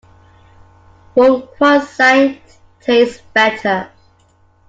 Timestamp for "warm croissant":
1.13-2.33